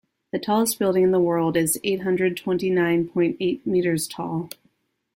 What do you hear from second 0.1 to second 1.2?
The tallest building in the